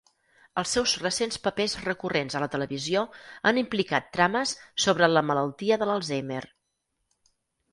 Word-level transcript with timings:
Els 0.59 0.69
seus 0.75 0.93
recents 1.01 1.35
papers 1.47 1.75
recurrents 1.81 2.37
a 2.39 2.41
la 2.43 2.47
televisió 2.55 3.03
han 3.51 3.59
implicat 3.63 4.09
trames 4.17 4.55
sobre 4.87 5.11
la 5.13 5.25
malaltia 5.29 5.79
de 5.83 5.89
l"Alzheimer. 5.89 6.41